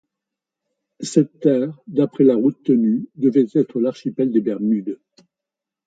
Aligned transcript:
Cette 1.01 1.41
terre, 1.41 1.79
d’après 1.85 2.23
la 2.23 2.33
route 2.33 2.63
tenue, 2.63 3.07
devait 3.13 3.45
être 3.53 3.79
l’archipel 3.79 4.31
des 4.31 4.41
Bermudes. 4.41 4.99